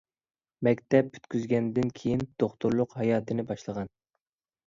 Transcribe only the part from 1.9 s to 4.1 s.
كېيىن دوختۇرلۇق ھاياتىنى باشلىغان.